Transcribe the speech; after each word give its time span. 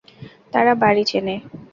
তারা 0.53 0.73
বাড়ি 0.81 1.03
চেনে? 1.09 1.35